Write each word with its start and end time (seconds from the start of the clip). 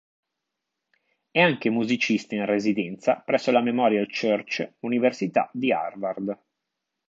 È 1.29 1.39
anche 1.39 1.69
musicista 1.69 2.33
in 2.33 2.47
residenza 2.47 3.21
presso 3.23 3.51
la 3.51 3.61
Memorial 3.61 4.07
Church, 4.11 4.77
Università 4.79 5.47
di 5.53 5.71
Harvard. 5.71 6.35